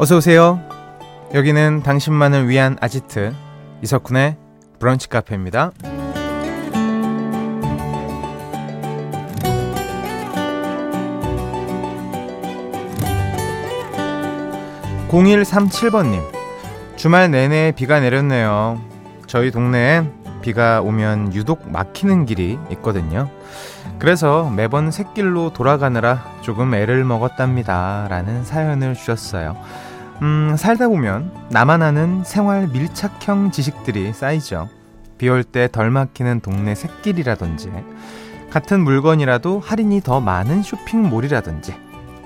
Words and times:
어서 0.00 0.18
오세요. 0.18 0.60
여기는 1.34 1.82
당신만을 1.82 2.48
위한 2.48 2.78
아지트 2.80 3.34
이석훈의 3.82 4.36
브런치 4.78 5.08
카페입니다. 5.08 5.72
0137번님 15.08 16.22
주말 16.94 17.28
내내 17.32 17.72
비가 17.72 17.98
내렸네요. 17.98 18.80
저희 19.26 19.50
동네엔 19.50 20.12
비가 20.42 20.80
오면 20.80 21.34
유독 21.34 21.68
막히는 21.68 22.24
길이 22.24 22.56
있거든요. 22.70 23.28
그래서 23.98 24.48
매번 24.48 24.92
샛길로 24.92 25.52
돌아가느라 25.52 26.37
조금 26.48 26.72
애를 26.72 27.04
먹었답니다. 27.04 28.06
라는 28.08 28.42
사연을 28.42 28.94
주셨어요. 28.94 29.54
음, 30.22 30.54
살다 30.56 30.88
보면 30.88 31.30
나만 31.50 31.82
아는 31.82 32.24
생활 32.24 32.68
밀착형 32.68 33.50
지식들이 33.50 34.14
쌓이죠. 34.14 34.70
비올 35.18 35.44
때 35.44 35.68
덜 35.68 35.90
막히는 35.90 36.40
동네 36.40 36.74
샛길이라든지, 36.74 37.70
같은 38.48 38.80
물건이라도 38.80 39.60
할인이 39.60 40.00
더 40.00 40.20
많은 40.22 40.62
쇼핑몰이라든지, 40.62 41.74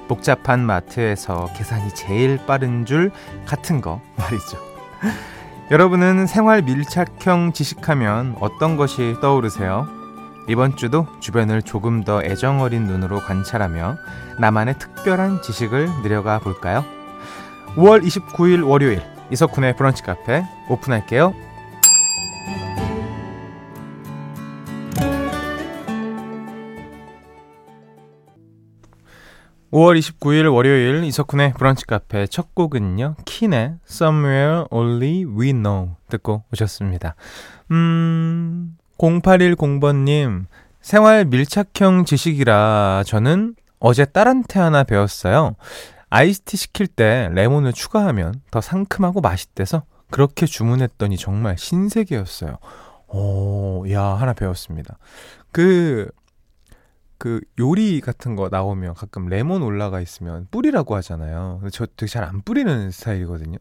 복잡한 0.07 0.61
마트에서 0.61 1.51
계산이 1.57 1.93
제일 1.97 2.39
빠른 2.47 2.87
줄 2.87 3.11
같은 3.45 3.81
거 3.81 4.01
말이죠. 4.19 4.57
여러분은 5.73 6.29
생활 6.29 6.63
밀착형 6.63 7.55
지식하면 7.55 8.37
어떤 8.39 8.77
것이 8.77 9.17
떠오르세요? 9.21 9.89
이번 10.49 10.77
주도 10.77 11.07
주변을 11.21 11.63
조금 11.63 12.03
더 12.03 12.23
애정 12.23 12.61
어린 12.61 12.87
눈으로 12.87 13.21
관찰하며 13.21 13.97
나만의 14.39 14.79
특별한 14.79 15.43
지식을 15.43 16.03
늘려가 16.03 16.39
볼까요? 16.41 16.85
5월 17.77 18.03
29일 18.03 18.67
월요일 18.67 19.03
이석훈의 19.31 19.77
브런치 19.77 20.03
카페 20.03 20.45
오픈할게요. 20.69 21.33
5월 29.73 29.99
29일 29.99 30.53
월요일 30.53 31.03
이석훈의 31.05 31.55
브런치 31.55 31.87
카페 31.87 32.27
첫 32.27 32.55
곡은요. 32.55 33.17
킨의 33.25 33.77
Somewhere 33.89 34.65
Only 34.71 35.25
We 35.25 35.53
Know 35.53 35.97
듣고 36.11 36.45
오셨습니다. 36.53 37.15
음, 37.71 38.77
0810번님 39.03 40.47
생활 40.81 41.25
밀착형 41.25 42.05
지식이라 42.05 43.03
저는 43.05 43.57
어제 43.81 44.05
딸한테 44.05 44.61
하나 44.61 44.85
배웠어요. 44.85 45.57
아이스티 46.09 46.57
시킬 46.57 46.87
때 46.87 47.29
레몬을 47.33 47.73
추가하면 47.73 48.43
더 48.51 48.61
상큼하고 48.61 49.21
맛있대서 49.21 49.83
그렇게 50.11 50.47
주문했더니 50.47 51.17
정말 51.17 51.59
신세계였어요. 51.59 52.59
오, 53.09 53.85
야, 53.91 54.03
하나 54.03 54.35
배웠습니다. 54.35 54.99
그, 55.51 56.09
그 57.19 57.41
요리 57.59 58.01
같은 58.01 58.37
거 58.37 58.49
나오면 58.51 58.95
가끔 58.95 59.27
레몬 59.27 59.63
올라가 59.63 60.01
있으면 60.01 60.47
뿌리라고 60.51 60.95
하잖아요. 60.97 61.61
저 61.73 61.87
되게 61.87 62.11
잘 62.11 62.25
안 62.25 62.43
뿌리는 62.43 62.91
스타일이거든요. 62.91 63.59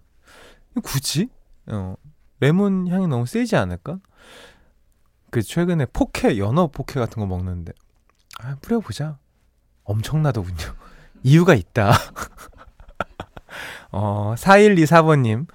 굳이? 0.83 1.29
어, 1.67 1.95
레몬 2.39 2.87
향이 2.87 3.07
너무 3.07 3.25
세지 3.25 3.55
않을까? 3.55 3.99
그 5.31 5.41
최근에 5.41 5.87
포케, 5.87 6.37
연어 6.37 6.67
포케 6.67 6.99
같은 6.99 7.19
거 7.19 7.25
먹는데, 7.25 7.71
아, 8.39 8.57
뿌려보자. 8.61 9.17
엄청나더군요. 9.83 10.55
이유가 11.23 11.55
있다. 11.55 11.93
어, 13.91 14.35
4124번님. 14.37 15.47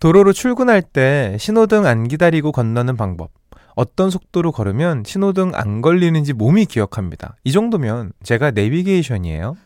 도로로 0.00 0.32
출근할 0.32 0.82
때 0.82 1.36
신호등 1.38 1.86
안 1.86 2.08
기다리고 2.08 2.50
건너는 2.52 2.96
방법. 2.96 3.30
어떤 3.74 4.10
속도로 4.10 4.52
걸으면 4.52 5.02
신호등 5.04 5.52
안 5.54 5.82
걸리는지 5.82 6.32
몸이 6.32 6.66
기억합니다. 6.66 7.36
이 7.44 7.52
정도면 7.52 8.12
제가 8.22 8.50
내비게이션이에요. 8.52 9.56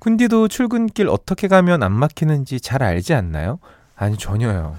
쿤디도 0.00 0.50
출근길 0.50 1.08
어떻게 1.08 1.48
가면 1.48 1.82
안 1.82 1.92
막히는지 1.92 2.60
잘 2.60 2.82
알지 2.82 3.14
않나요? 3.14 3.58
아니, 3.96 4.18
전혀요. 4.18 4.76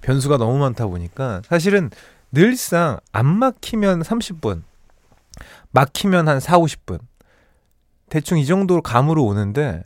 변수가 0.00 0.38
너무 0.38 0.58
많다 0.58 0.86
보니까 0.86 1.42
사실은 1.44 1.90
늘상 2.32 2.98
안 3.12 3.26
막히면 3.26 4.02
30분, 4.02 4.62
막히면 5.70 6.28
한 6.28 6.40
4, 6.40 6.58
50분. 6.58 6.98
대충 8.08 8.38
이 8.38 8.44
정도로 8.44 8.82
감으로 8.82 9.24
오는데 9.24 9.84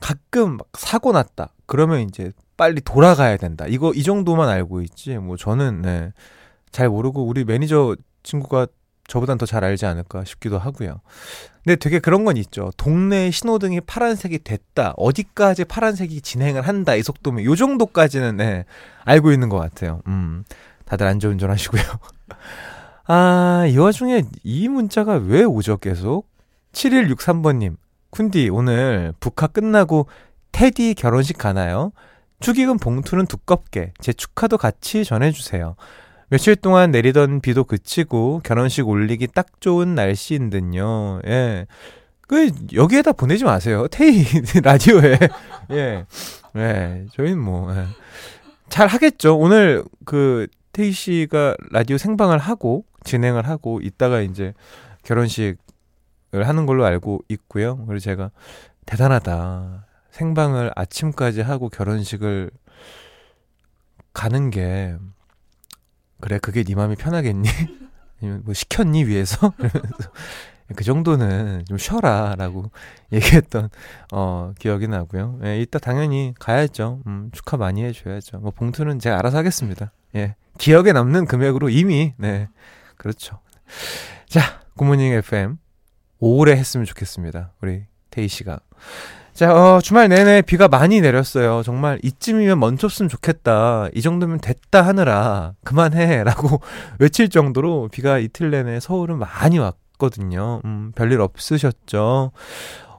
가끔 0.00 0.58
사고 0.76 1.12
났다. 1.12 1.52
그러면 1.66 2.00
이제 2.00 2.32
빨리 2.56 2.80
돌아가야 2.80 3.36
된다. 3.36 3.66
이거 3.68 3.92
이 3.94 4.02
정도만 4.02 4.48
알고 4.48 4.80
있지. 4.82 5.16
뭐 5.18 5.36
저는 5.36 5.82
네. 5.82 6.12
잘 6.72 6.88
모르고 6.88 7.24
우리 7.24 7.44
매니저 7.44 7.96
친구가 8.24 8.66
저보단 9.06 9.38
더 9.38 9.46
잘 9.46 9.64
알지 9.64 9.86
않을까 9.86 10.24
싶기도 10.24 10.58
하고요. 10.58 11.00
근데 11.62 11.76
되게 11.76 11.98
그런 11.98 12.24
건 12.24 12.36
있죠. 12.36 12.70
동네 12.76 13.30
신호등이 13.30 13.82
파란색이 13.82 14.40
됐다. 14.40 14.94
어디까지 14.96 15.64
파란색이 15.64 16.20
진행을 16.20 16.62
한다. 16.62 16.94
이 16.94 17.02
속도면 17.02 17.44
요 17.44 17.54
정도까지는 17.54 18.36
네, 18.36 18.64
알고 19.04 19.30
있는 19.32 19.48
것 19.48 19.58
같아요. 19.58 20.00
음. 20.08 20.44
다들 20.84 21.06
안전운전 21.06 21.50
하시고요. 21.50 21.82
아, 23.06 23.66
이 23.68 23.76
와중에 23.76 24.22
이 24.42 24.68
문자가 24.68 25.14
왜 25.14 25.44
오죠, 25.44 25.78
계속? 25.78 26.28
7163번님, 26.72 27.76
쿤디, 28.10 28.52
오늘 28.52 29.12
북학 29.20 29.52
끝나고 29.52 30.06
테디 30.52 30.94
결혼식 30.94 31.38
가나요? 31.38 31.92
축의금 32.40 32.78
봉투는 32.78 33.26
두껍게, 33.26 33.92
제 34.00 34.12
축하도 34.12 34.58
같이 34.58 35.04
전해주세요. 35.04 35.76
며칠 36.28 36.56
동안 36.56 36.90
내리던 36.90 37.40
비도 37.40 37.64
그치고 37.64 38.40
결혼식 38.44 38.88
올리기 38.88 39.28
딱 39.28 39.60
좋은 39.60 39.94
날씨인 39.94 40.50
듯요. 40.50 41.20
예. 41.26 41.66
그, 42.22 42.50
여기에다 42.72 43.12
보내지 43.12 43.44
마세요. 43.44 43.86
테이 43.92 44.24
라디오에. 44.62 45.18
예. 45.72 46.06
예. 46.56 47.06
저희는 47.14 47.38
뭐, 47.38 47.74
예. 47.76 47.84
잘 48.68 48.88
하겠죠. 48.88 49.38
오늘 49.38 49.84
그, 50.04 50.46
테이 50.74 50.92
씨가 50.92 51.56
라디오 51.70 51.96
생방을 51.96 52.36
하고, 52.38 52.84
진행을 53.04 53.48
하고, 53.48 53.80
이따가 53.80 54.20
이제 54.20 54.52
결혼식 55.02 55.56
하는 56.32 56.66
걸로 56.66 56.84
알고 56.84 57.22
있고요. 57.28 57.76
그리고 57.86 58.00
제가 58.00 58.30
대단하다. 58.84 59.86
생방을 60.10 60.70
아침까지 60.76 61.40
하고 61.40 61.68
결혼식을 61.68 62.50
가는 64.12 64.50
게 64.50 64.96
그래 66.20 66.38
그게 66.38 66.62
네 66.62 66.74
마음이 66.74 66.96
편하겠니? 66.96 67.48
뭐 68.44 68.54
시켰니 68.54 69.06
위해서? 69.06 69.52
그 70.74 70.82
정도는 70.82 71.64
좀 71.66 71.76
쉬어라라고 71.76 72.70
얘기했던 73.12 73.68
어 74.12 74.52
기억이 74.58 74.88
나고요. 74.88 75.40
예, 75.44 75.60
이따 75.60 75.78
당연히 75.78 76.32
가야죠. 76.38 77.02
음, 77.06 77.30
축하 77.32 77.56
많이 77.56 77.84
해줘야죠. 77.84 78.38
뭐 78.38 78.50
봉투는 78.50 78.98
제가 78.98 79.18
알아서 79.18 79.38
하겠습니다. 79.38 79.92
예, 80.14 80.36
기억에 80.58 80.92
남는 80.92 81.26
금액으로 81.26 81.68
이미 81.68 82.14
네 82.16 82.48
그렇죠. 82.96 83.40
자, 84.26 84.60
굿모닝 84.76 85.12
FM 85.12 85.58
오래 86.18 86.52
했으면 86.52 86.86
좋겠습니다. 86.86 87.52
우리 87.60 87.84
테이 88.10 88.28
씨가. 88.28 88.60
자, 89.34 89.52
어, 89.52 89.80
주말 89.80 90.08
내내 90.08 90.42
비가 90.42 90.68
많이 90.68 91.00
내렸어요. 91.00 91.62
정말 91.64 91.98
이쯤이면 92.04 92.58
멈췄으면 92.60 93.08
좋겠다. 93.08 93.88
이 93.92 94.00
정도면 94.00 94.38
됐다 94.38 94.82
하느라 94.82 95.54
그만해. 95.64 96.22
라고 96.22 96.60
외칠 97.00 97.28
정도로 97.28 97.88
비가 97.90 98.18
이틀 98.18 98.50
내내 98.50 98.78
서울은 98.78 99.18
많이 99.18 99.58
왔거든요. 99.58 100.60
음, 100.64 100.92
별일 100.94 101.20
없으셨죠? 101.20 102.30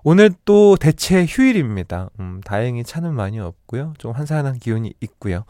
오늘 0.08 0.30
또 0.46 0.76
대체 0.76 1.26
휴일입니다. 1.26 2.12
음, 2.20 2.40
다행히 2.46 2.84
차는 2.84 3.16
많이 3.16 3.40
없고요. 3.40 3.94
좀 3.98 4.12
한산한 4.12 4.60
기운이 4.60 4.94
있고요. 5.02 5.46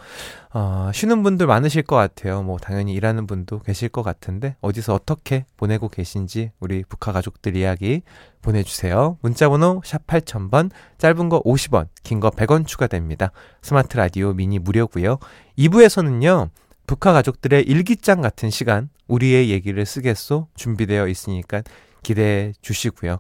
어, 0.54 0.92
쉬는 0.94 1.24
분들 1.24 1.46
많으실 1.46 1.82
것 1.82 1.98
같아요. 1.98 2.42
뭐 2.42 2.58
당연히 2.58 2.94
일하는 2.94 3.28
분도 3.28 3.60
계실 3.60 3.90
것 3.90 4.02
같은데 4.02 4.56
어디서 4.62 4.94
어떻게 4.94 5.46
보내고 5.58 5.90
계신지 5.90 6.52
우리 6.62 6.86
북한 6.88 7.14
가족들 7.14 7.58
이야기 7.58 8.02
보내주세요. 8.42 9.18
문자번호 9.22 9.82
샵 9.84 10.08
8000번, 10.08 10.72
짧은 11.00 11.28
거 11.28 11.42
50원, 11.44 11.90
긴 12.04 12.22
거 12.22 12.30
100원 12.30 12.66
추가됩니다. 12.66 13.34
스마트 13.62 13.98
라디오 13.98 14.32
미니 14.32 14.58
무료고요. 14.58 15.18
2부에서는요. 15.60 16.50
북한 16.88 17.14
가족들의 17.14 17.64
일기장 17.64 18.22
같은 18.22 18.50
시간, 18.50 18.88
우리의 19.10 19.50
얘기를 19.50 19.86
쓰겠소 19.86 20.48
준비되어 20.56 21.10
있으니까 21.10 21.62
기대해 22.04 22.54
주시고요. 22.62 23.18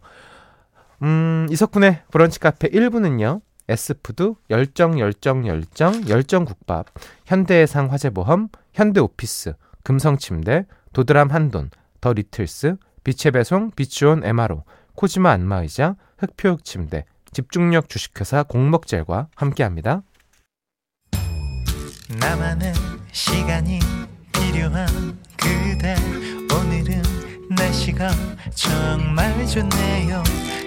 음, 1.03 1.47
이석훈의 1.49 2.03
브런치 2.11 2.39
카페 2.39 2.69
1부는요. 2.69 3.41
S푸드, 3.67 4.35
열정, 4.49 4.99
열정, 4.99 5.47
열정, 5.47 6.07
열정국밥, 6.07 6.85
현대해상 7.25 7.91
화재보험, 7.91 8.49
현대오피스, 8.73 9.53
금성침대, 9.83 10.65
도드람 10.93 11.29
한돈, 11.29 11.71
더 11.99 12.13
리틀스, 12.13 12.75
빛의 13.03 13.31
배송, 13.33 13.71
비추온 13.71 14.23
MRO, 14.23 14.63
코지마 14.95 15.31
안마의자, 15.31 15.95
흑표육침대, 16.17 17.05
집중력 17.31 17.89
주식회사 17.89 18.43
공먹젤과 18.43 19.29
함께합니다. 19.35 20.03
나만의 22.19 22.73
시간이 23.11 23.79
필요한 24.31 24.87
그대 25.35 25.95
오늘은 26.53 27.01
날씨가 27.49 28.09
정말 28.53 29.45
좋네요 29.47 30.23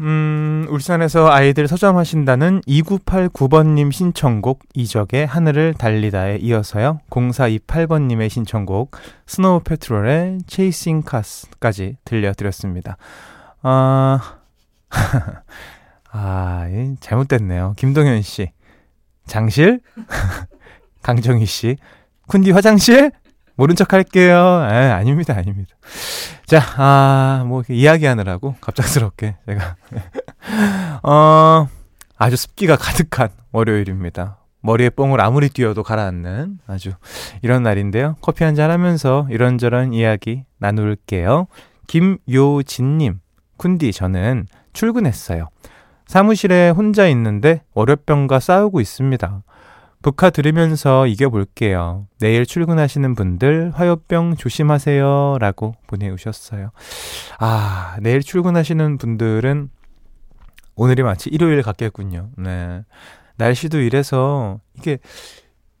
음, 0.00 0.66
울산에서 0.68 1.30
아이들 1.30 1.68
서점하신다는 1.68 2.60
2989번님 2.62 3.90
신청곡 3.90 4.60
이적의 4.74 5.26
하늘을 5.26 5.74
달리다에 5.74 6.36
이어서요. 6.36 7.00
0428번님의 7.08 8.28
신청곡 8.28 8.94
Snow 9.26 9.60
Patrol의 9.60 10.40
Chasing 10.46 11.02
Cars까지 11.02 11.96
들려드렸습니다. 12.04 12.98
아, 13.62 14.38
아, 16.12 16.66
잘못됐네요. 17.00 17.74
김동현 17.76 18.20
씨. 18.22 18.52
장실? 19.26 19.80
강정희 21.02 21.46
씨. 21.46 21.76
쿤디 22.28 22.52
화장실? 22.52 23.12
모른 23.56 23.74
척 23.74 23.92
할게요. 23.92 24.38
아, 24.38 24.94
아닙니다, 24.94 25.34
아닙니다. 25.34 25.74
자, 26.44 26.60
아, 26.76 27.44
뭐, 27.46 27.62
이야기하느라고 27.68 28.54
갑작스럽게 28.60 29.36
제가. 29.46 29.76
어, 31.02 31.68
아주 32.16 32.36
습기가 32.36 32.76
가득한 32.76 33.30
월요일입니다. 33.52 34.38
머리에 34.60 34.90
뽕을 34.90 35.20
아무리 35.20 35.48
띄워도 35.48 35.82
가라앉는 35.82 36.58
아주 36.66 36.92
이런 37.42 37.62
날인데요. 37.62 38.16
커피 38.20 38.44
한잔 38.44 38.70
하면서 38.70 39.26
이런저런 39.30 39.92
이야기 39.92 40.44
나눌게요. 40.58 41.46
김요진님, 41.86 43.20
쿤디, 43.58 43.92
저는 43.92 44.46
출근했어요. 44.72 45.48
사무실에 46.06 46.70
혼자 46.70 47.06
있는데 47.08 47.62
월요병과 47.74 48.40
싸우고 48.40 48.80
있습니다. 48.80 49.42
북카 50.02 50.30
들으면서 50.30 51.06
이겨볼게요. 51.06 52.06
내일 52.20 52.46
출근하시는 52.46 53.14
분들 53.14 53.72
화요병 53.74 54.36
조심하세요. 54.36 55.38
라고 55.40 55.74
보내주셨어요. 55.86 56.70
아, 57.38 57.96
내일 58.00 58.22
출근하시는 58.22 58.98
분들은 58.98 59.70
오늘이 60.76 61.02
마치 61.02 61.30
일요일 61.30 61.62
같겠군요. 61.62 62.30
네. 62.36 62.84
날씨도 63.36 63.80
이래서 63.80 64.60
이게 64.78 64.98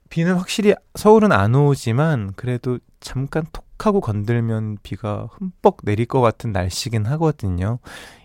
비는 0.08 0.34
확실히 0.34 0.74
서울은 0.94 1.32
안 1.32 1.54
오지만 1.54 2.32
그래도 2.34 2.78
잠깐 3.00 3.44
톡 3.52 3.66
하고 3.78 4.00
건들면 4.00 4.78
비가 4.82 5.28
흠뻑 5.32 5.78
내릴 5.82 6.06
것 6.06 6.22
같은 6.22 6.50
날씨긴 6.50 7.04
하거든요. 7.06 7.78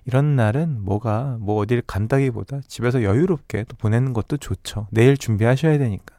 이런 0.05 0.35
날은 0.35 0.83
뭐가 0.83 1.37
뭐 1.39 1.57
어딜 1.57 1.81
간다기보다 1.81 2.61
집에서 2.67 3.03
여유롭게 3.03 3.65
또 3.67 3.75
보내는 3.77 4.13
것도 4.13 4.37
좋죠. 4.37 4.87
내일 4.91 5.17
준비하셔야 5.17 5.77
되니까. 5.77 6.15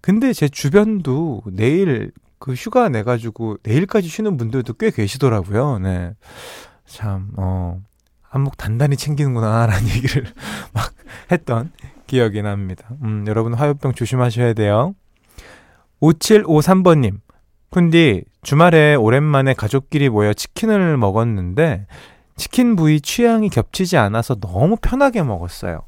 근데 0.00 0.32
제 0.32 0.48
주변도 0.48 1.42
내일 1.52 2.12
그 2.38 2.54
휴가 2.54 2.88
내 2.88 3.02
가지고 3.02 3.56
내일까지 3.62 4.08
쉬는 4.08 4.36
분들도 4.36 4.72
꽤 4.74 4.90
계시더라고요. 4.90 5.78
네. 5.78 6.14
참, 6.84 7.30
어, 7.36 7.80
한몫 8.22 8.54
단단히 8.56 8.96
챙기는구나라는 8.96 9.88
얘기를 9.94 10.24
막 10.72 10.92
했던 11.30 11.70
기억이 12.06 12.42
납니다. 12.42 12.88
음, 13.02 13.24
여러분 13.28 13.54
화요병 13.54 13.94
조심하셔야 13.94 14.54
돼요. 14.54 14.94
5753번님, 16.00 17.20
쿤디, 17.70 18.24
주말에 18.42 18.96
오랜만에 18.96 19.54
가족끼리 19.54 20.08
모여 20.08 20.34
치킨을 20.34 20.96
먹었는데, 20.96 21.86
치킨 22.42 22.74
부위 22.74 23.00
취향이 23.00 23.50
겹치지 23.50 23.96
않아서 23.96 24.34
너무 24.34 24.74
편하게 24.74 25.22
먹었어요. 25.22 25.82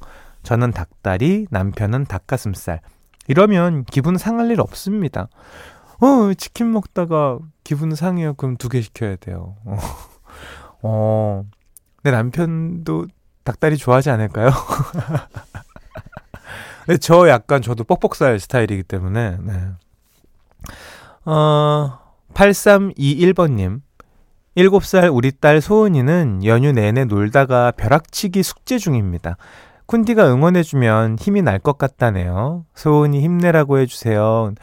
저는 0.45 0.71
닭다리, 0.71 1.49
남편은 1.51 2.05
닭가슴살. 2.05 2.81
이러면 3.27 3.85
기분 3.87 4.17
상할 4.19 4.53
일 4.53 4.61
없습니다. 4.61 5.27
어, 6.01 6.33
치킨 6.37 6.71
먹다가 6.71 7.41
기분 7.65 7.97
상해요. 7.97 8.35
그럼 8.35 8.57
두 8.57 8.69
개 8.69 8.81
시켜야 8.83 9.17
돼요. 9.17 9.57
어, 9.65 9.79
어, 10.83 11.45
내 12.05 12.13
남편도 12.13 13.09
닭다리 13.43 13.77
좋아하지 13.77 14.11
않을까요? 14.11 14.51
근데 16.87 16.99
저 17.03 17.29
약간 17.29 17.63
저도 17.63 17.83
뻑뻑살 17.83 18.39
스타일이기 18.39 18.85
때문에, 18.85 19.39
네. 19.43 19.71
어, 21.25 21.99
8321번님. 22.33 23.81
7살 24.57 25.13
우리 25.15 25.33
딸 25.33 25.61
소은이는 25.61 26.45
연휴 26.45 26.73
내내 26.73 27.05
놀다가 27.07 27.73
벼락치기 27.73 28.43
숙제 28.43 28.79
중입니다. 28.79 29.37
쿤디가 29.87 30.31
응원해주면 30.33 31.19
힘이 31.19 31.43
날 31.43 31.59
것 31.59 31.77
같다네요. 31.77 32.65
소은이 32.75 33.21
힘내라고 33.21 33.79
해주세요. 33.79 34.55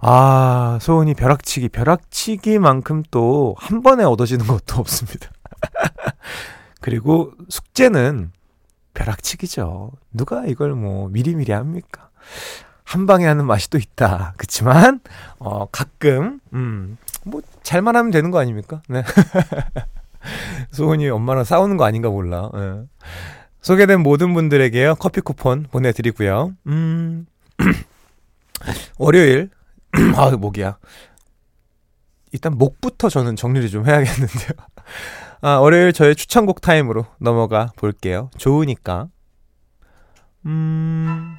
아, 0.00 0.78
소은이 0.80 1.14
벼락치기. 1.14 1.68
벼락치기만큼 1.68 3.04
또 3.10 3.54
한 3.58 3.82
번에 3.82 4.04
얻어지는 4.04 4.46
것도 4.46 4.80
없습니다. 4.80 5.30
그리고 6.80 7.32
숙제는 7.48 8.32
벼락치기죠. 8.94 9.92
누가 10.12 10.44
이걸 10.46 10.74
뭐 10.74 11.08
미리미리 11.08 11.52
합니까? 11.52 12.08
한 12.84 13.06
방에 13.06 13.26
하는 13.26 13.46
맛이 13.46 13.70
또 13.70 13.78
있다. 13.78 14.34
그치만, 14.36 15.00
어, 15.38 15.66
가끔, 15.66 16.40
음, 16.52 16.98
뭐, 17.24 17.42
잘만 17.62 17.96
하면 17.96 18.10
되는 18.10 18.30
거 18.30 18.38
아닙니까? 18.38 18.82
네. 18.88 19.02
소은이 20.72 21.08
엄마랑 21.08 21.44
싸우는 21.44 21.76
거 21.76 21.84
아닌가 21.84 22.08
몰라. 22.08 22.50
네. 22.54 22.84
소개된 23.60 24.02
모든 24.02 24.34
분들에게요, 24.34 24.96
커피 24.96 25.20
쿠폰 25.20 25.64
보내드리고요. 25.70 26.52
음, 26.66 27.26
월요일, 28.98 29.50
아, 30.16 30.30
목이야. 30.30 30.76
일단 32.32 32.58
목부터 32.58 33.08
저는 33.08 33.36
정리를 33.36 33.68
좀 33.70 33.86
해야겠는데요. 33.86 34.50
아, 35.40 35.56
월요일 35.56 35.92
저의 35.92 36.16
추천곡 36.16 36.60
타임으로 36.60 37.06
넘어가 37.18 37.70
볼게요. 37.76 38.28
좋으니까. 38.36 39.08
음. 40.46 41.36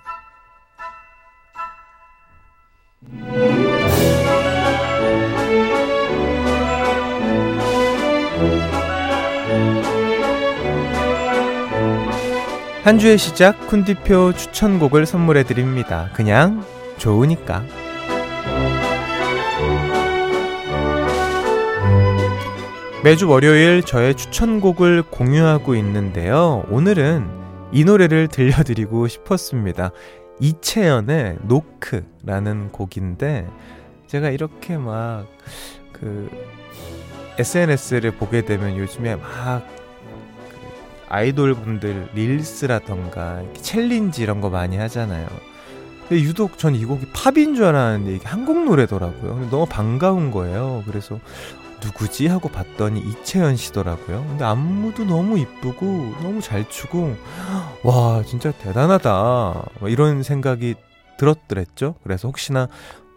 한 12.85 12.99
주의 12.99 13.17
시작 13.17 13.67
쿤디표 13.67 14.37
추천곡을 14.37 15.07
선물해 15.07 15.43
드립니다. 15.43 16.09
그냥 16.13 16.63
좋으니까. 16.97 17.65
매주 23.03 23.27
월요일 23.27 23.81
저의 23.81 24.15
추천곡을 24.15 25.01
공유하고 25.01 25.75
있는데요. 25.75 26.63
오늘은 26.69 27.27
이 27.71 27.83
노래를 27.83 28.27
들려드리고 28.29 29.07
싶었습니다. 29.07 29.89
이채연의 30.39 31.39
노크라는 31.41 32.71
곡인데 32.71 33.47
제가 34.07 34.29
이렇게 34.29 34.77
막 34.77 35.25
그 35.99 36.29
SNS를 37.39 38.11
보게 38.11 38.43
되면 38.43 38.77
요즘에 38.77 39.15
막그 39.15 39.84
아이돌 41.09 41.53
분들 41.55 42.09
릴스라던가 42.13 43.43
챌린지 43.61 44.23
이런 44.23 44.41
거 44.41 44.49
많이 44.49 44.77
하잖아요. 44.77 45.27
근데 46.07 46.21
유독 46.23 46.57
전 46.57 46.75
이 46.75 46.85
곡이 46.85 47.07
팝인 47.13 47.55
줄 47.55 47.65
알았는데 47.65 48.15
이게 48.15 48.27
한국 48.27 48.63
노래더라고요. 48.63 49.49
너무 49.49 49.65
반가운 49.65 50.31
거예요. 50.31 50.83
그래서 50.85 51.19
누구지 51.83 52.27
하고 52.27 52.49
봤더니 52.49 52.99
이채연 52.99 53.55
씨더라고요. 53.57 54.23
근데 54.27 54.43
안무도 54.45 55.05
너무 55.05 55.37
이쁘고 55.37 56.15
너무 56.21 56.41
잘 56.41 56.67
추고 56.69 57.15
와 57.83 58.23
진짜 58.25 58.51
대단하다 58.51 59.65
이런 59.87 60.23
생각이 60.23 60.75
들었더랬죠. 61.17 61.95
그래서 62.03 62.27
혹시나 62.27 62.67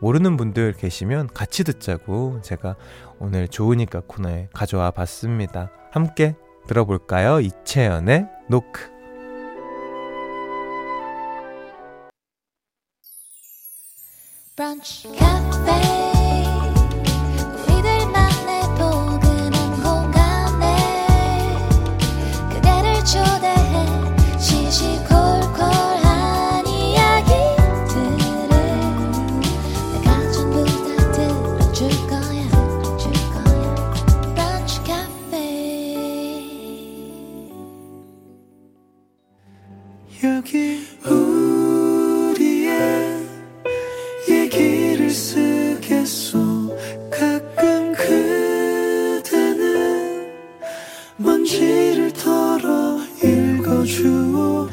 모르는 0.01 0.37
분들 0.37 0.75
계시면 0.75 1.29
같이 1.35 1.65
듣자고 1.65 2.41
제가 2.43 2.77
오늘 3.19 3.49
좋으니까 3.49 4.03
코너에 4.07 4.49
가져와 4.53 4.91
봤습니다. 4.93 5.71
함께 5.91 6.37
들어볼까요? 6.69 7.41
이채연의 7.41 8.29
노크. 8.49 8.99
브런치 14.55 15.18
얘기를 44.49 45.11
쓰겠소. 45.11 46.39
가끔 47.11 47.93
그대는 47.93 49.53
먼지를 51.19 52.11
털어 52.15 52.99
읽어주오. 53.23 54.69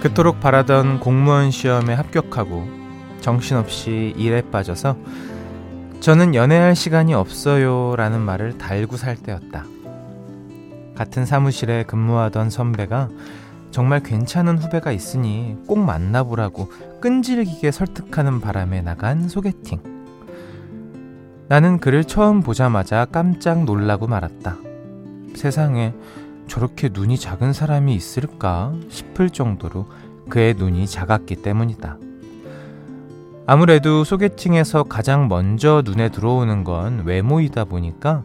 그토록 0.00 0.40
바라던 0.40 0.98
공무원 0.98 1.50
시험에 1.50 1.92
합격하고 1.94 2.81
정신없이 3.22 4.12
일에 4.18 4.42
빠져서 4.42 4.98
저는 6.00 6.34
연애할 6.34 6.74
시간이 6.74 7.14
없어요 7.14 7.94
라는 7.96 8.20
말을 8.20 8.58
달고 8.58 8.96
살 8.96 9.16
때였다. 9.16 9.64
같은 10.94 11.24
사무실에 11.24 11.84
근무하던 11.84 12.50
선배가 12.50 13.08
정말 13.70 14.02
괜찮은 14.02 14.58
후배가 14.58 14.92
있으니 14.92 15.56
꼭 15.66 15.78
만나보라고 15.78 16.68
끈질기게 17.00 17.70
설득하는 17.70 18.40
바람에 18.40 18.82
나간 18.82 19.28
소개팅. 19.28 19.80
나는 21.48 21.78
그를 21.78 22.04
처음 22.04 22.42
보자마자 22.42 23.06
깜짝 23.06 23.64
놀라고 23.64 24.06
말았다. 24.06 24.56
세상에 25.34 25.94
저렇게 26.48 26.90
눈이 26.92 27.16
작은 27.16 27.52
사람이 27.52 27.94
있을까 27.94 28.74
싶을 28.88 29.30
정도로 29.30 29.86
그의 30.28 30.54
눈이 30.54 30.86
작았기 30.86 31.36
때문이다. 31.36 31.98
아무래도 33.52 34.02
소개팅에서 34.02 34.84
가장 34.84 35.28
먼저 35.28 35.82
눈에 35.84 36.08
들어오는 36.08 36.64
건 36.64 37.02
외모이다 37.04 37.66
보니까 37.66 38.22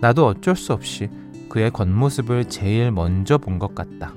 나도 0.00 0.24
어쩔 0.24 0.54
수 0.54 0.72
없이 0.72 1.08
그의 1.48 1.72
겉모습을 1.72 2.44
제일 2.44 2.92
먼저 2.92 3.38
본 3.38 3.58
것 3.58 3.74
같다. 3.74 4.12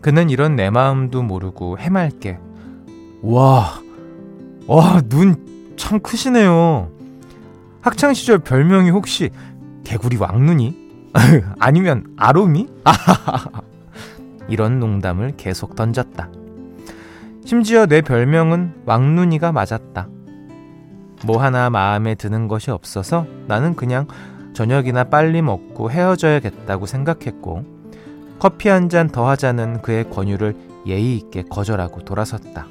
그는 0.00 0.28
이런 0.28 0.56
내 0.56 0.70
마음도 0.70 1.22
모르고 1.22 1.78
해맑게 1.78 2.36
와, 3.22 3.80
와, 4.66 5.00
눈 5.08 5.46
참 5.76 6.00
크시네요. 6.00 6.90
학창 7.80 8.14
시절 8.14 8.40
별명이 8.40 8.90
혹시 8.90 9.30
개구리 9.84 10.16
왕눈이? 10.16 10.76
아니면 11.60 12.06
아롬이? 12.16 12.66
이런 14.50 14.80
농담을 14.80 15.34
계속 15.36 15.76
던졌다. 15.76 16.28
심지어 17.48 17.86
내 17.86 18.02
별명은 18.02 18.82
왕눈이가 18.84 19.52
맞았다. 19.52 20.06
뭐 21.24 21.42
하나 21.42 21.70
마음에 21.70 22.14
드는 22.14 22.46
것이 22.46 22.70
없어서 22.70 23.24
나는 23.46 23.74
그냥 23.74 24.06
저녁이나 24.52 25.04
빨리 25.04 25.40
먹고 25.40 25.90
헤어져야겠다고 25.90 26.84
생각했고 26.84 27.64
커피 28.38 28.68
한 28.68 28.90
잔 28.90 29.08
더 29.08 29.26
하자는 29.26 29.80
그의 29.80 30.10
권유를 30.10 30.56
예의 30.86 31.16
있게 31.16 31.44
거절하고 31.44 32.04
돌아섰다. 32.04 32.66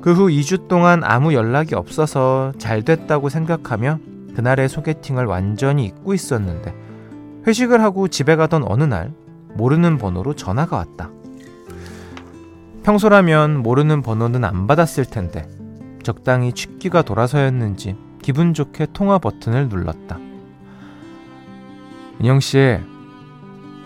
그 0.00 0.12
후 0.12 0.26
2주 0.26 0.66
동안 0.66 1.04
아무 1.04 1.32
연락이 1.32 1.76
없어서 1.76 2.52
잘 2.58 2.82
됐다고 2.82 3.28
생각하며 3.28 4.00
그날의 4.34 4.68
소개팅을 4.68 5.24
완전히 5.24 5.84
잊고 5.84 6.14
있었는데 6.14 6.74
회식을 7.46 7.80
하고 7.80 8.08
집에 8.08 8.34
가던 8.34 8.64
어느 8.66 8.82
날 8.82 9.12
모르는 9.54 9.98
번호로 9.98 10.34
전화가 10.34 10.78
왔다. 10.78 11.10
평소라면 12.86 13.64
모르는 13.64 14.00
번호는 14.00 14.44
안 14.44 14.68
받았을 14.68 15.06
텐데 15.06 15.44
적당히 16.04 16.52
취기가 16.52 17.02
돌아서였는지 17.02 17.96
기분 18.22 18.54
좋게 18.54 18.86
통화 18.92 19.18
버튼을 19.18 19.68
눌렀다. 19.68 20.20
인영 22.20 22.38
씨, 22.38 22.78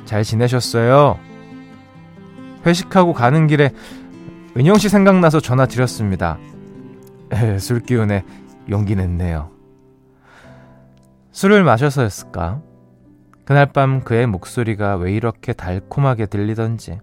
잘 0.04 0.22
지내셨어요? 0.22 1.18
회식하고 2.66 3.14
가는 3.14 3.46
길에 3.46 3.70
은영 4.54 4.76
씨 4.76 4.90
생각나서 4.90 5.40
전화 5.40 5.64
드렸습니다. 5.64 6.38
술 7.58 7.80
기운에 7.80 8.22
용기 8.68 8.96
냈네요. 8.96 9.50
술을 11.32 11.64
마셔서였을까? 11.64 12.60
그날 13.46 13.72
밤 13.72 14.02
그의 14.02 14.26
목소리가 14.26 14.96
왜 14.96 15.14
이렇게 15.14 15.54
달콤하게 15.54 16.26
들리던지 16.26 17.00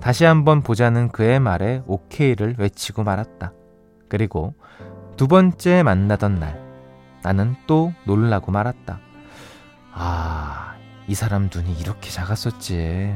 다시 0.00 0.24
한번 0.24 0.62
보자는 0.62 1.08
그의 1.08 1.40
말에 1.40 1.82
오케이를 1.86 2.54
외치고 2.58 3.04
말았다. 3.04 3.52
그리고 4.08 4.54
두 5.16 5.26
번째 5.26 5.82
만나던 5.82 6.38
날 6.38 6.60
나는 7.22 7.56
또 7.66 7.92
놀라고 8.04 8.52
말았다. 8.52 9.00
아, 9.92 10.74
이 11.08 11.14
사람 11.14 11.50
눈이 11.52 11.72
이렇게 11.72 12.10
작았었지. 12.10 13.14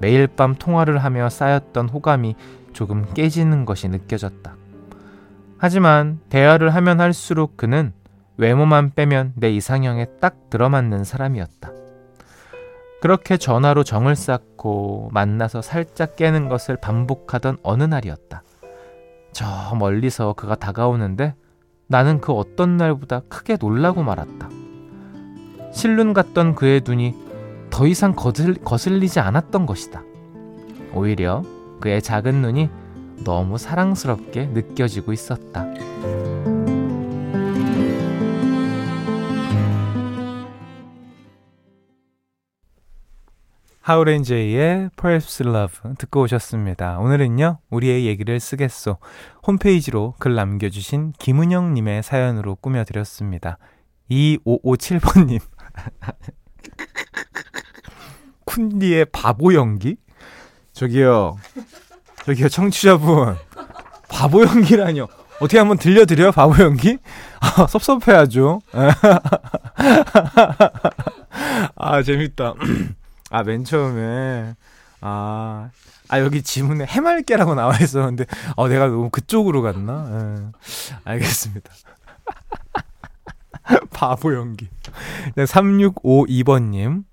매일 0.00 0.26
밤 0.26 0.54
통화를 0.54 0.98
하며 0.98 1.28
쌓였던 1.28 1.90
호감이 1.90 2.34
조금 2.72 3.12
깨지는 3.12 3.66
것이 3.66 3.88
느껴졌다. 3.88 4.56
하지만 5.58 6.20
대화를 6.30 6.74
하면 6.74 7.00
할수록 7.00 7.58
그는 7.58 7.92
외모만 8.38 8.92
빼면 8.94 9.34
내 9.36 9.50
이상형에 9.50 10.06
딱 10.20 10.48
들어맞는 10.48 11.04
사람이었다. 11.04 11.79
그렇게 13.00 13.38
전화로 13.38 13.82
정을 13.82 14.14
쌓고 14.14 15.08
만나서 15.12 15.62
살짝 15.62 16.16
깨는 16.16 16.48
것을 16.48 16.76
반복하던 16.76 17.56
어느 17.62 17.82
날이었다. 17.84 18.42
저 19.32 19.46
멀리서 19.78 20.34
그가 20.34 20.54
다가오는데 20.54 21.34
나는 21.86 22.20
그 22.20 22.32
어떤 22.32 22.76
날보다 22.76 23.22
크게 23.28 23.56
놀라고 23.58 24.02
말았다. 24.02 24.48
실눈 25.72 26.12
같던 26.12 26.54
그의 26.54 26.82
눈이 26.84 27.14
더 27.70 27.86
이상 27.86 28.14
거슬, 28.14 28.54
거슬리지 28.54 29.20
않았던 29.20 29.64
것이다. 29.64 30.02
오히려 30.92 31.42
그의 31.80 32.02
작은 32.02 32.42
눈이 32.42 32.68
너무 33.24 33.56
사랑스럽게 33.56 34.46
느껴지고 34.46 35.12
있었다. 35.12 35.66
하우렌제이의 43.80 44.90
Perhaps 45.00 45.42
Love 45.42 45.94
듣고 45.98 46.22
오셨습니다. 46.22 46.98
오늘은요, 46.98 47.58
우리의 47.70 48.06
얘기를 48.06 48.38
쓰겠소. 48.38 48.98
홈페이지로 49.46 50.14
글 50.18 50.34
남겨주신 50.34 51.14
김은영님의 51.18 52.02
사연으로 52.02 52.56
꾸며드렸습니다. 52.56 53.58
2557번님. 54.10 55.40
쿤디의 58.44 59.08
바보 59.12 59.54
연기? 59.54 59.96
저기요, 60.72 61.38
저기요, 62.26 62.48
청취자분. 62.48 63.36
바보 64.08 64.42
연기라뇨. 64.44 65.08
어떻게 65.36 65.58
한번 65.58 65.78
들려드려요, 65.78 66.32
바보 66.32 66.62
연기? 66.62 66.98
아, 67.40 67.66
섭섭해하죠. 67.66 68.60
아, 71.76 72.02
재밌다. 72.02 72.54
아, 73.30 73.42
맨 73.44 73.64
처음에, 73.64 74.54
아, 75.00 75.70
아, 76.08 76.20
여기 76.20 76.42
지문에 76.42 76.84
해맑게라고 76.84 77.54
나와 77.54 77.76
있었는데, 77.78 78.26
어, 78.56 78.68
내가 78.68 78.88
너무 78.88 79.08
그쪽으로 79.10 79.62
갔나? 79.62 80.08
예. 80.10 80.36
알겠습니다. 81.04 81.70
바보 83.94 84.34
연기. 84.34 84.68
네, 85.36 85.44
3652번님. 85.44 87.04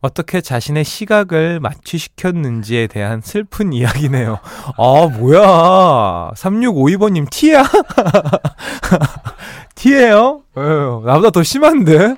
어떻게 0.00 0.40
자신의 0.40 0.84
시각을 0.84 1.58
마취시켰는지에 1.60 2.86
대한 2.86 3.20
슬픈 3.20 3.72
이야기네요. 3.72 4.38
아, 4.78 5.08
뭐야. 5.18 6.30
3652번님, 6.34 7.28
티야? 7.30 7.64
티예요? 9.74 10.42
예, 10.56 10.60
나보다 11.04 11.30
더 11.30 11.42
심한데? 11.42 12.16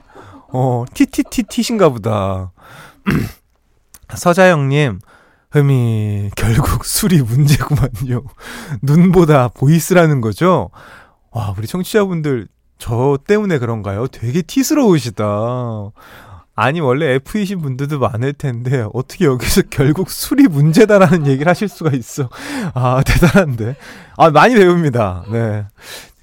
어, 0.53 0.85
티티티티신가 0.95 1.89
보다. 1.89 2.53
서자영님, 4.15 5.01
흠이, 5.51 6.31
결국 6.37 6.85
술이 6.85 7.23
문제구만요. 7.23 8.23
눈보다 8.83 9.49
보이스라는 9.49 10.21
거죠? 10.21 10.71
와, 11.33 11.55
우리 11.57 11.67
청취자분들, 11.67 12.49
저 12.79 13.19
때문에 13.27 13.59
그런가요? 13.59 14.07
되게 14.07 14.43
티스러우시다. 14.43 15.25
아니, 16.55 16.81
원래 16.81 17.15
F이신 17.15 17.61
분들도 17.61 17.99
많을 17.99 18.33
텐데, 18.33 18.87
어떻게 18.93 19.25
여기서 19.25 19.63
결국 19.71 20.11
술이 20.11 20.47
문제다라는 20.49 21.27
얘기를 21.27 21.49
하실 21.49 21.69
수가 21.69 21.91
있어. 21.93 22.29
아, 22.75 23.03
대단한데. 23.07 23.77
아, 24.17 24.31
많이 24.31 24.55
배웁니다. 24.55 25.25
네. 25.31 25.67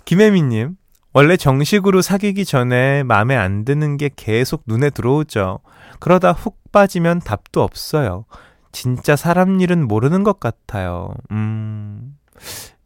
김혜미님, 0.06 0.78
원래 1.18 1.36
정식으로 1.36 2.04
사귀기 2.04 2.46
전에 2.46 3.02
마음에 3.02 3.36
안 3.36 3.66
드는 3.66 3.98
게 3.98 4.12
계속 4.16 4.62
눈에 4.68 4.92
들어오죠. 4.92 5.62
그러다 6.00 6.32
훅 6.32 6.72
빠지면 6.72 7.22
답도 7.22 7.64
없어요. 7.64 8.26
진짜 8.72 9.16
사람 9.16 9.60
일은 9.60 9.88
모르는 9.88 10.24
것 10.24 10.40
같아요. 10.40 11.16
음, 11.32 12.20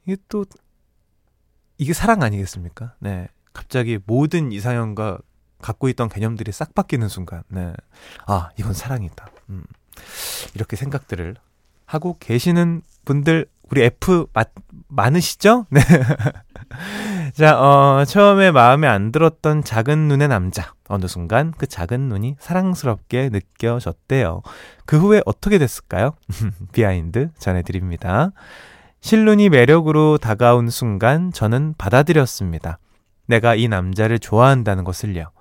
이게 0.05 0.15
또, 0.29 0.45
이게 1.77 1.91
사랑 1.91 2.23
아니겠습니까? 2.23 2.93
네. 2.99 3.27
갑자기 3.51 3.99
모든 4.05 4.53
이상형과 4.53 5.17
갖고 5.61 5.89
있던 5.89 6.07
개념들이 6.07 6.53
싹 6.53 6.73
바뀌는 6.73 7.09
순간, 7.09 7.43
네. 7.49 7.73
아, 8.27 8.51
이건 8.57 8.71
사랑이다. 8.71 9.27
음, 9.49 9.65
이렇게 10.55 10.77
생각들을 10.77 11.35
하고 11.85 12.15
계시는 12.17 12.81
분들, 13.03 13.47
우리 13.63 13.83
F 13.83 14.27
맞, 14.31 14.51
많으시죠? 14.87 15.65
네. 15.69 15.81
자, 17.33 17.59
어, 17.59 18.03
처음에 18.05 18.51
마음에 18.51 18.87
안 18.87 19.11
들었던 19.11 19.63
작은 19.63 20.07
눈의 20.07 20.27
남자. 20.27 20.73
어느 20.89 21.05
순간 21.07 21.53
그 21.57 21.65
작은 21.65 22.09
눈이 22.09 22.35
사랑스럽게 22.39 23.29
느껴졌대요. 23.31 24.41
그 24.85 24.99
후에 24.99 25.21
어떻게 25.25 25.57
됐을까요? 25.57 26.11
비하인드 26.73 27.29
전해드립니다. 27.39 28.31
실눈이 28.99 29.49
매력으로 29.49 30.17
다가온 30.17 30.69
순간 30.69 31.31
저는 31.31 31.75
받아들였습니다. 31.77 32.79
내가 33.27 33.55
이 33.55 33.67
남자를 33.67 34.19
좋아한다는 34.19 34.83
것을요. 34.83 35.31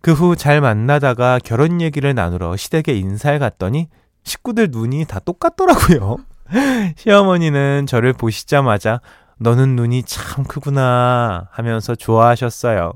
그 0.00 0.12
후 0.12 0.36
잘 0.36 0.60
만나다가 0.60 1.38
결혼 1.42 1.80
얘기를 1.80 2.14
나누러 2.14 2.56
시댁에 2.56 2.96
인사를 2.96 3.38
갔더니 3.38 3.88
식구들 4.24 4.68
눈이 4.70 5.04
다 5.06 5.20
똑같더라고요. 5.20 6.16
시어머니는 6.96 7.86
저를 7.86 8.12
보시자마자 8.12 9.00
너는 9.38 9.76
눈이 9.76 10.02
참 10.04 10.44
크구나 10.44 11.48
하면서 11.50 11.94
좋아하셨어요. 11.94 12.92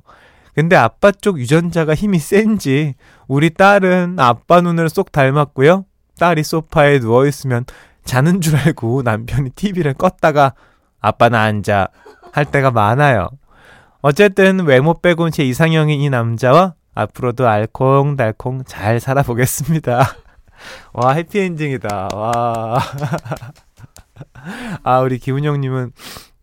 근데 0.55 0.77
아빠 0.77 1.11
쪽 1.11 1.39
유전자가 1.39 1.95
힘이 1.95 2.19
센지 2.19 2.95
우리 3.27 3.51
딸은 3.51 4.17
아빠 4.19 4.61
눈을 4.61 4.89
쏙 4.89 5.13
닮았고요. 5.13 5.87
딸이 6.19 6.43
소파에 6.43 6.99
누워 6.99 7.27
있으면 7.27 7.65
자는 8.05 8.41
줄 8.41 8.57
알고 8.57 9.03
남편이 9.03 9.51
TV를 9.51 9.95
껐다가 9.95 10.53
아빠는 11.01 11.39
앉아 11.39 11.89
할 12.33 12.45
때가 12.45 12.71
많아요. 12.71 13.29
어쨌든 14.03 14.67
외모 14.67 15.01
빼곤 15.01 15.31
제 15.31 15.45
이상형인 15.45 16.01
이 16.01 16.11
남자와 16.11 16.75
앞으로도 16.95 17.49
알콩달콩 17.49 18.65
잘 18.65 19.01
살아보겠습니다. 19.01 20.17
와, 20.93 21.13
해피엔딩이다. 21.13 22.09
와. 22.13 22.79
아, 24.83 25.01
우리 25.01 25.19
김은영님은 25.19 25.93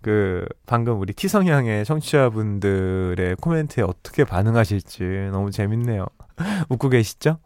그, 0.01 0.45
방금 0.65 0.99
우리 0.99 1.13
티성향의 1.13 1.85
청취자분들의 1.85 3.35
코멘트에 3.37 3.83
어떻게 3.83 4.23
반응하실지 4.23 5.29
너무 5.31 5.51
재밌네요. 5.51 6.05
웃고 6.69 6.89
계시죠? 6.89 7.39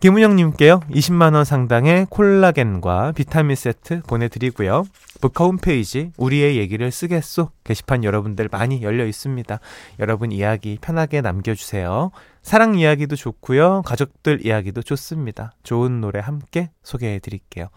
김은영님께요, 0.00 0.80
20만원 0.90 1.44
상당의 1.44 2.06
콜라겐과 2.10 3.12
비타민 3.12 3.54
세트 3.54 4.02
보내드리고요. 4.08 4.82
북카 5.20 5.44
홈페이지, 5.44 6.10
우리의 6.16 6.56
얘기를 6.56 6.90
쓰겠소. 6.90 7.50
게시판 7.62 8.02
여러분들 8.02 8.48
많이 8.50 8.82
열려 8.82 9.06
있습니다. 9.06 9.60
여러분 10.00 10.32
이야기 10.32 10.76
편하게 10.80 11.20
남겨주세요. 11.20 12.10
사랑 12.42 12.74
이야기도 12.74 13.14
좋고요. 13.14 13.82
가족들 13.82 14.44
이야기도 14.44 14.82
좋습니다. 14.82 15.52
좋은 15.62 16.00
노래 16.00 16.18
함께 16.18 16.70
소개해 16.82 17.20
드릴게요. 17.20 17.68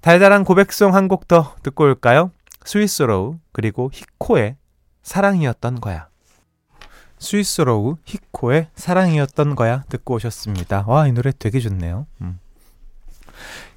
달달한 0.00 0.42
고백송 0.44 0.94
한 0.94 1.06
곡 1.06 1.28
더 1.28 1.54
듣고 1.62 1.84
올까요? 1.84 2.32
스윗소로우 2.64 3.38
그리고 3.52 3.90
히코의 3.92 4.56
사랑이었던 5.02 5.80
거야. 5.80 6.08
스윗소로우 7.18 7.96
히코의 8.04 8.68
사랑이었던 8.74 9.54
거야 9.54 9.84
듣고 9.88 10.14
오셨습니다. 10.14 10.84
와 10.86 11.06
이 11.06 11.12
노래 11.12 11.32
되게 11.38 11.60
좋네요. 11.60 12.06
음. 12.22 12.38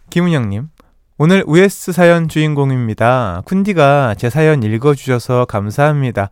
김은영님 0.09 0.69
오늘 1.17 1.43
US 1.47 1.91
사연 1.91 2.29
주인공입니다. 2.29 3.41
쿤디가 3.45 4.17
제 4.17 4.29
사연 4.29 4.63
읽어주셔서 4.63 5.45
감사합니다. 5.45 6.29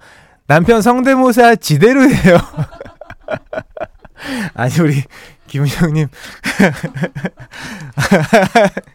남편 0.47 0.81
성대모사 0.81 1.55
지대로예요. 1.55 2.37
아니 4.53 4.79
우리 4.79 5.03
김은영님 5.47 6.07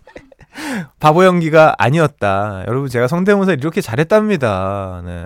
바보 0.98 1.24
연기가 1.24 1.74
아니었다. 1.78 2.64
여러분 2.66 2.88
제가 2.88 3.08
성대모사 3.08 3.52
이렇게 3.52 3.80
잘했답니다. 3.80 5.02
네. 5.04 5.24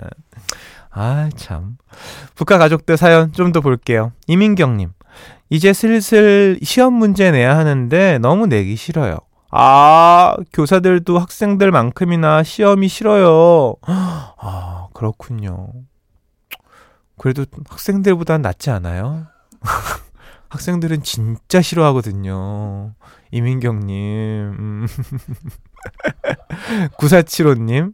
아 0.91 1.29
참. 1.35 1.77
북한 2.35 2.59
가족들 2.59 2.97
사연 2.97 3.31
좀 3.33 3.51
더 3.51 3.61
볼게요. 3.61 4.11
이민경님 4.27 4.91
이제 5.49 5.73
슬슬 5.73 6.57
시험 6.63 6.93
문제 6.93 7.31
내야 7.31 7.57
하는데 7.57 8.17
너무 8.19 8.47
내기 8.47 8.75
싫어요. 8.75 9.17
아, 9.51 10.35
교사들도 10.51 11.17
학생들만큼이나 11.17 12.43
시험이 12.43 12.87
싫어요. 12.89 13.75
아, 13.85 14.87
그렇군요. 14.93 15.69
그래도 17.17 17.45
학생들보단 17.69 18.41
낫지 18.41 18.69
않아요? 18.71 19.27
학생들은 20.55 21.03
진짜 21.03 21.61
싫어하거든요. 21.61 22.93
이민경님. 23.31 24.55
음. 24.57 24.87
9475님. 26.97 27.93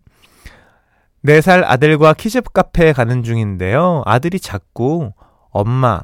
4살 1.25 1.63
아들과 1.65 2.13
키즈 2.13 2.41
카페에 2.41 2.93
가는 2.93 3.23
중인데요. 3.23 4.03
아들이 4.05 4.39
자꾸 4.39 5.11
엄마, 5.49 6.01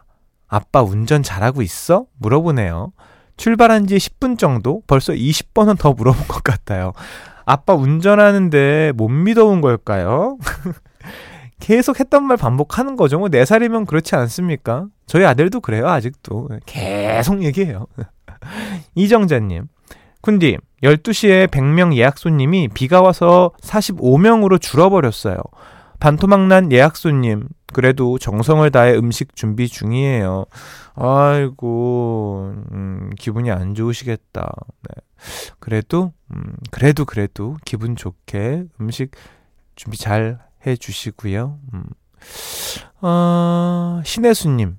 아빠 0.48 0.82
운전 0.82 1.24
잘하고 1.24 1.62
있어? 1.62 2.06
물어보네요. 2.18 2.92
출발한 3.36 3.88
지 3.88 3.98
10분 3.98 4.38
정도? 4.38 4.82
벌써 4.88 5.14
20번은 5.14 5.78
더 5.78 5.94
물어본 5.94 6.28
것 6.28 6.44
같아요. 6.44 6.94
아빠 7.46 7.74
운전하는데 7.74 8.94
못 8.96 9.10
믿어온 9.10 9.62
걸까요? 9.62 10.38
계속 11.60 12.00
했던 12.00 12.24
말 12.24 12.38
반복하는 12.38 12.96
거죠. 12.96 13.20
뭐 13.20 13.30
4살이면 13.30 13.88
그렇지 13.88 14.16
않습니까? 14.16 14.88
저희 15.06 15.26
아들도 15.26 15.60
그래요, 15.62 15.88
아직도. 15.88 16.50
계속 16.66 17.44
얘기해요. 17.44 17.88
이정자님, 18.96 19.68
쿤디, 20.22 20.58
12시에 20.84 21.48
100명 21.48 21.96
예약 21.96 22.18
손님이 22.18 22.70
비가 22.74 23.02
와서 23.02 23.52
45명으로 23.62 24.62
줄어버렸어요. 24.62 25.38
반토막난 26.00 26.72
예약 26.72 26.96
손님, 26.96 27.48
그래도 27.74 28.20
정성을 28.20 28.70
다해 28.70 28.96
음식 28.96 29.36
준비 29.36 29.68
중이에요. 29.68 30.46
아이고, 30.94 32.54
음, 32.72 33.10
기분이 33.18 33.50
안 33.52 33.74
좋으시겠다. 33.74 34.52
네. 34.90 35.02
그래도, 35.60 36.14
음, 36.32 36.56
그래도, 36.70 37.06
그래도 37.06 37.58
기분 37.66 37.96
좋게 37.96 38.66
음식 38.80 39.12
준비 39.76 39.98
잘 39.98 40.40
해 40.66 40.76
주시고요. 40.76 41.60
음. 41.74 41.84
어, 43.02 44.02
신혜수님, 44.04 44.78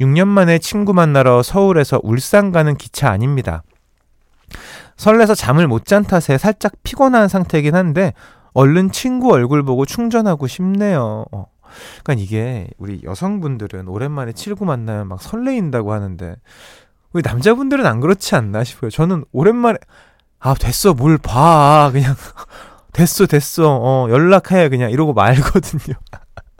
6년 0.00 0.26
만에 0.26 0.58
친구 0.58 0.92
만나러 0.92 1.42
서울에서 1.42 2.00
울산 2.02 2.52
가는 2.52 2.76
기차 2.76 3.10
아닙니다. 3.10 3.62
설레서 4.96 5.34
잠을 5.34 5.66
못 5.66 5.84
잔 5.86 6.04
탓에 6.04 6.36
살짝 6.36 6.72
피곤한 6.82 7.28
상태이긴 7.28 7.74
한데 7.74 8.12
얼른 8.52 8.90
친구 8.90 9.32
얼굴 9.32 9.62
보고 9.62 9.86
충전하고 9.86 10.46
싶네요. 10.46 11.24
어. 11.32 11.46
그러니까 12.02 12.22
이게 12.24 12.66
우리 12.78 13.00
여성분들은 13.04 13.86
오랜만에 13.88 14.32
친구 14.32 14.64
만나면 14.64 15.06
막 15.08 15.22
설레인다고 15.22 15.92
하는데 15.92 16.34
우리 17.12 17.22
남자분들은 17.24 17.86
안 17.86 18.00
그렇지 18.00 18.34
않나 18.34 18.64
싶어요. 18.64 18.90
저는 18.90 19.24
오랜만에 19.32 19.78
아 20.40 20.54
됐어 20.54 20.94
뭘 20.94 21.16
봐 21.18 21.90
그냥 21.92 22.14
됐어 22.92 23.26
됐어 23.26 23.78
어 23.80 24.08
연락해 24.10 24.68
그냥 24.68 24.90
이러고 24.90 25.12
말거든요. 25.12 25.96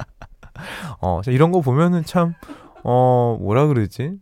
어 1.00 1.20
이런 1.26 1.52
거 1.52 1.60
보면은 1.60 2.04
참 2.04 2.34
어, 2.82 3.36
뭐라 3.40 3.66
그러지? 3.66 4.18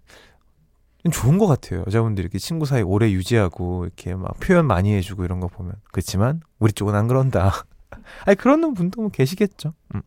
좋은 1.12 1.38
것 1.38 1.46
같아요. 1.46 1.84
여자분들이 1.86 2.24
이렇게 2.24 2.38
친구 2.38 2.66
사이 2.66 2.82
오래 2.82 3.10
유지하고, 3.10 3.84
이렇게 3.84 4.14
막 4.14 4.38
표현 4.40 4.66
많이 4.66 4.92
해주고 4.94 5.24
이런 5.24 5.40
거 5.40 5.48
보면. 5.48 5.74
그렇지만, 5.90 6.42
우리 6.58 6.72
쪽은 6.72 6.94
안 6.94 7.08
그런다. 7.08 7.64
아니, 8.26 8.36
그런 8.36 8.74
분도 8.74 9.02
뭐 9.02 9.10
계시겠죠. 9.10 9.72
음. 9.94 10.02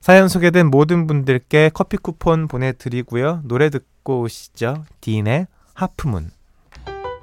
사연 0.00 0.28
소개된 0.28 0.68
모든 0.68 1.06
분들께 1.06 1.70
커피 1.74 1.96
쿠폰 1.96 2.46
보내드리고요. 2.46 3.42
노래 3.44 3.70
듣고 3.70 4.20
오시죠. 4.20 4.84
디인의 5.00 5.48
하프문. 5.74 6.30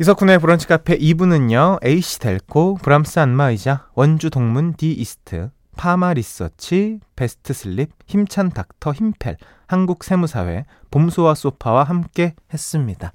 이석훈의 0.00 0.38
브런치 0.38 0.66
카페 0.66 0.96
2부는요. 0.96 1.84
AC 1.84 2.20
델코, 2.20 2.76
브람스 2.76 3.18
안마의자, 3.18 3.88
원주 3.92 4.30
동문 4.30 4.72
디 4.72 4.92
이스트, 4.92 5.50
파마 5.76 6.14
리서치, 6.14 7.00
베스트 7.16 7.52
슬립, 7.52 7.90
힘찬 8.06 8.48
닥터 8.48 8.94
힘펠, 8.94 9.36
한국 9.66 10.02
세무사회, 10.02 10.64
봄소와 10.90 11.34
소파와 11.34 11.84
함께 11.84 12.34
했습니다. 12.50 13.12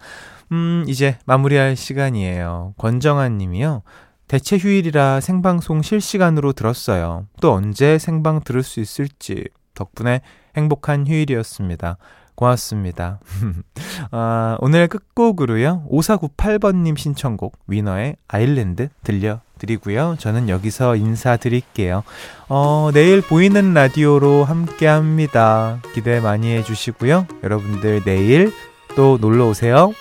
음, 0.51 0.85
이제 0.87 1.17
마무리할 1.25 1.75
시간이에요. 1.75 2.75
권정한 2.77 3.39
님이요. 3.39 3.81
대체 4.27 4.55
휴일이라 4.59 5.21
생방송 5.21 5.81
실시간으로 5.81 6.53
들었어요. 6.53 7.25
또 7.41 7.53
언제 7.53 7.97
생방 7.97 8.43
들을 8.43 8.61
수 8.61 8.79
있을지 8.79 9.45
덕분에 9.73 10.21
행복한 10.55 11.07
휴일이었습니다. 11.07 11.97
고맙습니다. 12.35 13.19
아, 14.11 14.57
오늘 14.59 14.87
끝곡으로요. 14.87 15.85
5498번님 15.89 16.97
신청곡 16.97 17.57
위너의 17.67 18.17
아일랜드 18.27 18.89
들려드리고요. 19.03 20.17
저는 20.19 20.49
여기서 20.49 20.95
인사드릴게요. 20.95 22.03
어, 22.49 22.91
내일 22.93 23.21
보이는 23.21 23.73
라디오로 23.73 24.43
함께 24.43 24.87
합니다. 24.87 25.81
기대 25.93 26.19
많이 26.19 26.51
해주시고요. 26.57 27.27
여러분들 27.43 28.03
내일 28.03 28.53
또 28.95 29.17
놀러 29.19 29.47
오세요. 29.47 29.93